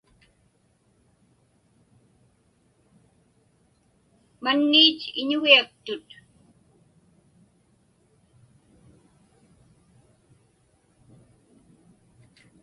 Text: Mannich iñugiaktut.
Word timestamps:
Mannich 4.43 5.03
iñugiaktut. 5.21 6.07